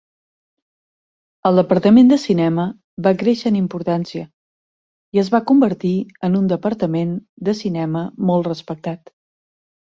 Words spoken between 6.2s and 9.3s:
en un departament de cinema molt respectat.